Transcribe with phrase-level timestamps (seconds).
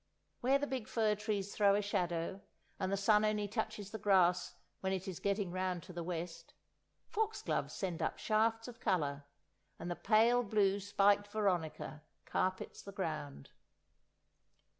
[0.39, 2.41] Where the big fir trees throw a shadow,
[2.79, 6.55] and the sun only touches the grass when it is getting round to the west,
[7.11, 9.25] foxgloves send up shafts of colour
[9.77, 13.51] and the pale blue spiked veronica carpets the ground.